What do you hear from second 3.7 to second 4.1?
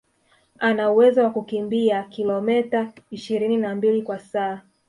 mbili